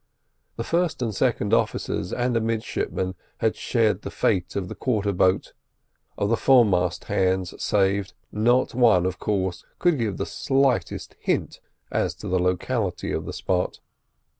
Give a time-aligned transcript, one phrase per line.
[0.55, 5.11] The first and second officers and a midshipman had shared the fate of the quarter
[5.13, 5.53] boat;
[6.17, 11.59] of the foremast hands saved, not one, of course, could give the slightest hint
[11.91, 13.79] as to the locality of the spot.